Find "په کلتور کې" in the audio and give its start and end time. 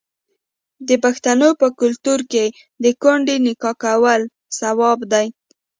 1.61-2.45